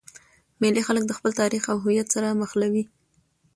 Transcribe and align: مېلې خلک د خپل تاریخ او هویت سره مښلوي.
مېلې 0.61 0.81
خلک 0.87 1.03
د 1.07 1.11
خپل 1.17 1.31
تاریخ 1.41 1.63
او 1.71 1.77
هویت 1.83 2.07
سره 2.15 2.37
مښلوي. 2.39 2.83